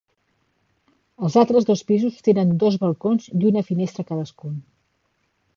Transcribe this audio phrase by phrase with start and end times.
[1.27, 4.61] Els altres dos pisos tenen dos balcons i una finestra cadascun.